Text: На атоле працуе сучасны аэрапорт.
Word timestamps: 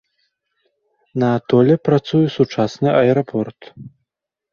На 1.23 1.27
атоле 1.39 1.75
працуе 1.87 2.21
сучасны 2.37 2.89
аэрапорт. 3.01 3.59